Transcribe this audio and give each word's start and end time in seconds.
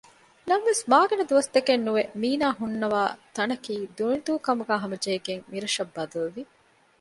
ނަމަވެސް 0.49 0.83
މާގިނަދުވަސްތަކެއް 0.91 1.85
ނުވެ 1.85 2.03
މީނާ 2.21 2.47
ހުންނަވާ 2.59 3.01
ތަނަކީ 3.35 3.75
ދޫނިދޫކަމުގައި 3.97 4.81
ހަމަޖެހިގެން 4.83 5.43
މިރަށަށް 5.51 5.93
ބަދަލުވި 5.95 6.43